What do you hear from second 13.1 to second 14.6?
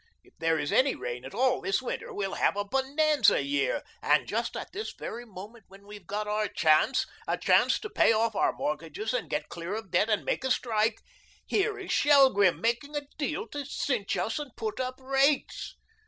deal to cinch us and